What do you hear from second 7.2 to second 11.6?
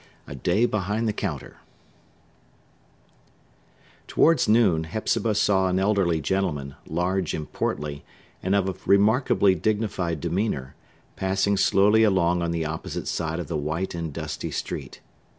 and portly, and of remarkably dignified demeanor, passing